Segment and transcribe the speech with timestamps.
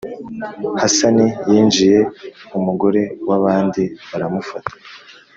[0.81, 1.99] hasani yinjiye
[2.57, 4.73] umugore wa bandi baramufata